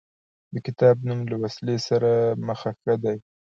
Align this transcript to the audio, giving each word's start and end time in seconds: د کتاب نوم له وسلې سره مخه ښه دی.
د 0.53 0.55
کتاب 0.65 0.95
نوم 1.07 1.19
له 1.31 1.35
وسلې 1.43 1.77
سره 1.87 2.11
مخه 2.47 2.69
ښه 2.79 2.95
دی. 3.03 3.17